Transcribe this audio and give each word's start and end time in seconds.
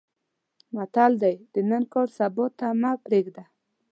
متل 0.73 1.11
دی: 1.21 1.35
د 1.53 1.55
نن 1.69 1.83
کار 1.93 2.07
سبا 2.17 2.45
ته 2.57 2.67
مه 2.81 2.91
پرېږده. 3.05 3.43